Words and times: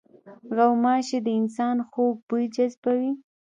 غوماشې 0.55 1.17
د 1.25 1.27
انسان 1.39 1.77
خوږ 1.89 2.15
بوی 2.27 2.45
جذبوي. 2.55 3.11